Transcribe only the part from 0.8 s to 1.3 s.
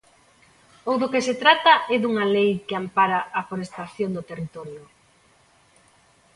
¿Ou do que